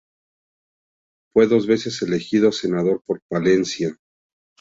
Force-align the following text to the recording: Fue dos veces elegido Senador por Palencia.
Fue 1.31 1.45
dos 1.45 1.67
veces 1.67 2.01
elegido 2.01 2.51
Senador 2.51 3.03
por 3.05 3.21
Palencia. 3.29 3.95